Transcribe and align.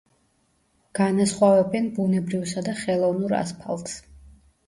განასხვავებენ 0.99 1.89
ბუნებრივსა 1.99 2.65
და 2.69 2.75
ხელოვნურ 2.79 3.35
ასფალტს. 3.43 3.97